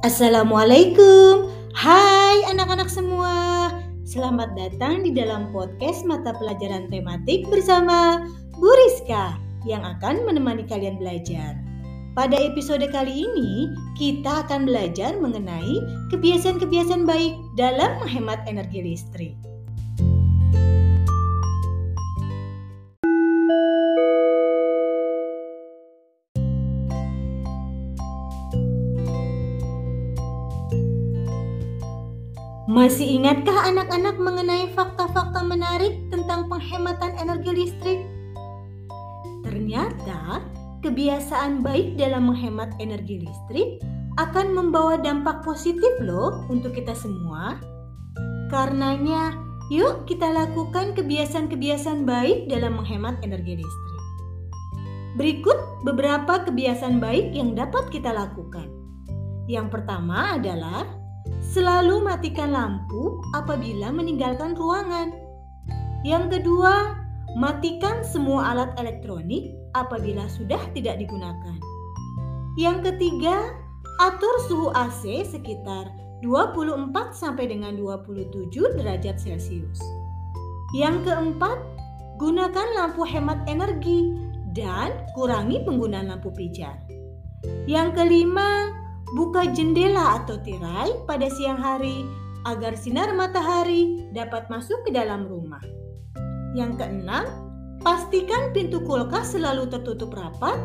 Assalamualaikum. 0.00 1.52
Hai 1.76 2.40
anak-anak 2.48 2.88
semua. 2.88 3.68
Selamat 4.08 4.56
datang 4.56 5.04
di 5.04 5.12
dalam 5.12 5.52
podcast 5.52 6.08
mata 6.08 6.32
pelajaran 6.40 6.88
tematik 6.88 7.44
bersama 7.52 8.24
Bu 8.56 8.64
Rizka 8.64 9.36
yang 9.68 9.84
akan 9.84 10.24
menemani 10.24 10.64
kalian 10.64 10.96
belajar. 10.96 11.52
Pada 12.16 12.32
episode 12.32 12.88
kali 12.88 13.28
ini, 13.28 13.68
kita 13.92 14.48
akan 14.48 14.64
belajar 14.64 15.20
mengenai 15.20 15.84
kebiasaan-kebiasaan 16.08 17.04
baik 17.04 17.36
dalam 17.60 18.00
menghemat 18.00 18.40
energi 18.48 18.80
listrik. 18.80 19.36
Masih 32.70 33.18
ingatkah 33.18 33.66
anak-anak 33.66 34.14
mengenai 34.22 34.70
fakta-fakta 34.78 35.42
menarik 35.42 36.06
tentang 36.06 36.46
penghematan 36.46 37.18
energi 37.18 37.66
listrik? 37.66 37.98
Ternyata, 39.42 40.46
kebiasaan 40.78 41.66
baik 41.66 41.98
dalam 41.98 42.30
menghemat 42.30 42.70
energi 42.78 43.26
listrik 43.26 43.82
akan 44.22 44.54
membawa 44.54 45.02
dampak 45.02 45.42
positif 45.42 45.90
loh 45.98 46.46
untuk 46.46 46.78
kita 46.78 46.94
semua. 46.94 47.58
Karenanya, 48.54 49.34
yuk 49.74 50.06
kita 50.06 50.30
lakukan 50.30 50.94
kebiasaan-kebiasaan 50.94 52.06
baik 52.06 52.46
dalam 52.46 52.78
menghemat 52.78 53.18
energi 53.26 53.58
listrik. 53.58 54.02
Berikut 55.18 55.58
beberapa 55.82 56.46
kebiasaan 56.46 57.02
baik 57.02 57.34
yang 57.34 57.58
dapat 57.58 57.90
kita 57.90 58.14
lakukan. 58.14 58.70
Yang 59.50 59.74
pertama 59.74 60.38
adalah 60.38 60.99
Selalu 61.40 62.04
matikan 62.04 62.54
lampu 62.54 63.20
apabila 63.34 63.90
meninggalkan 63.90 64.54
ruangan. 64.54 65.12
Yang 66.06 66.38
kedua, 66.38 66.96
matikan 67.36 68.00
semua 68.06 68.54
alat 68.54 68.72
elektronik 68.80 69.52
apabila 69.76 70.26
sudah 70.30 70.60
tidak 70.72 70.98
digunakan. 70.98 71.58
Yang 72.58 72.92
ketiga, 72.92 73.54
atur 74.00 74.34
suhu 74.48 74.68
AC 74.74 75.26
sekitar 75.28 75.92
24 76.24 76.92
sampai 77.16 77.48
dengan 77.48 77.76
27 77.76 78.52
derajat 78.76 79.16
Celcius. 79.20 79.80
Yang 80.76 81.10
keempat, 81.10 81.58
gunakan 82.20 82.68
lampu 82.76 83.02
hemat 83.02 83.42
energi 83.48 84.12
dan 84.52 85.08
kurangi 85.16 85.62
penggunaan 85.64 86.10
lampu 86.10 86.30
pijar. 86.34 86.76
Yang 87.64 87.96
kelima, 87.96 88.79
Buka 89.10 89.50
jendela 89.50 90.22
atau 90.22 90.38
tirai 90.38 90.94
pada 91.02 91.26
siang 91.26 91.58
hari 91.58 92.06
agar 92.46 92.78
sinar 92.78 93.10
matahari 93.12 94.06
dapat 94.14 94.46
masuk 94.46 94.78
ke 94.86 94.94
dalam 94.94 95.26
rumah. 95.26 95.60
Yang 96.54 96.78
keenam, 96.78 97.26
pastikan 97.82 98.54
pintu 98.54 98.78
kulkas 98.86 99.34
selalu 99.34 99.66
tertutup 99.66 100.14
rapat 100.14 100.56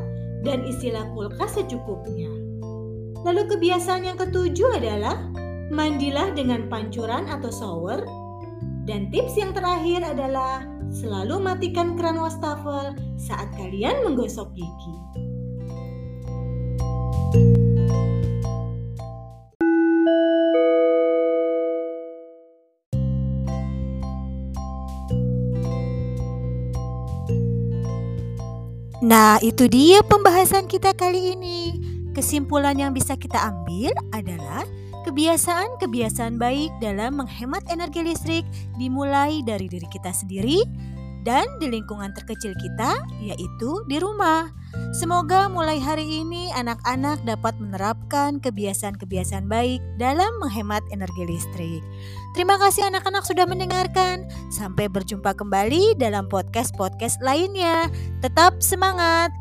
dan 0.46 0.62
isilah 0.62 1.10
kulkas 1.18 1.58
secukupnya. 1.58 2.30
Lalu 3.26 3.50
kebiasaan 3.50 4.06
yang 4.06 4.18
ketujuh 4.22 4.78
adalah 4.78 5.18
mandilah 5.74 6.30
dengan 6.38 6.70
pancuran 6.70 7.26
atau 7.26 7.50
shower. 7.50 8.06
Dan 8.86 9.10
tips 9.10 9.34
yang 9.34 9.50
terakhir 9.58 10.06
adalah 10.06 10.62
selalu 10.94 11.42
matikan 11.42 11.98
keran 11.98 12.22
wastafel 12.22 12.94
saat 13.18 13.50
kalian 13.58 14.06
menggosok 14.06 14.54
gigi. 14.54 14.94
Nah, 29.04 29.44
itu 29.44 29.68
dia 29.68 30.00
pembahasan 30.08 30.72
kita 30.72 30.96
kali 30.96 31.36
ini. 31.36 31.76
Kesimpulan 32.16 32.80
yang 32.80 32.96
bisa 32.96 33.20
kita 33.20 33.36
ambil 33.44 33.92
adalah 34.16 34.64
kebiasaan-kebiasaan 35.04 36.40
baik 36.40 36.72
dalam 36.80 37.20
menghemat 37.20 37.68
energi 37.68 38.08
listrik 38.08 38.46
dimulai 38.80 39.44
dari 39.44 39.68
diri 39.68 39.86
kita 39.92 40.16
sendiri 40.16 40.64
dan 41.26 41.50
di 41.58 41.68
lingkungan 41.68 42.14
terkecil 42.14 42.54
kita, 42.56 43.02
yaitu 43.20 43.82
di 43.90 43.98
rumah. 43.98 44.54
Semoga 44.96 45.52
mulai 45.52 45.82
hari 45.82 46.24
ini 46.24 46.54
anak-anak 46.56 47.20
dapat 47.28 47.58
menerapkan 47.60 48.40
kebiasaan-kebiasaan 48.40 49.50
baik 49.50 49.84
dalam 50.00 50.30
menghemat 50.40 50.86
energi 50.94 51.26
listrik. 51.28 51.84
Terima 52.38 52.56
kasih 52.62 52.88
anak-anak 52.88 53.28
sudah 53.28 53.44
mendengarkan. 53.50 54.30
Sampai 54.54 54.88
berjumpa 54.88 55.36
kembali 55.36 56.00
dalam 56.00 56.32
podcast-podcast 56.32 57.20
lainnya. 57.20 57.92
Tetap 58.24 58.62
semangat! 58.64 59.34